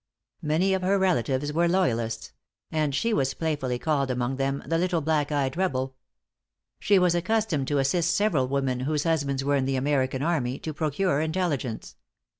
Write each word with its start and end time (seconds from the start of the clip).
Many 0.41 0.73
of 0.73 0.81
her 0.81 0.97
relatives 0.97 1.53
were 1.53 1.67
loyalists; 1.67 2.31
and 2.71 2.95
she 2.95 3.13
was 3.13 3.35
playfully 3.35 3.77
called 3.77 4.09
among 4.09 4.37
them 4.37 4.63
"the 4.65 4.79
little 4.79 4.99
black 5.01 5.31
eyed 5.31 5.55
rebel." 5.55 5.95
She 6.79 6.97
was 6.97 7.13
accustomed 7.13 7.67
to 7.67 7.77
assist 7.77 8.15
several 8.15 8.47
women 8.47 8.79
whose 8.79 9.03
husbands 9.03 9.43
were 9.43 9.55
in 9.57 9.65
the 9.65 9.75
American 9.75 10.23
army, 10.23 10.57
to 10.57 10.73
procure 10.73 11.21
intelligence. 11.21 11.97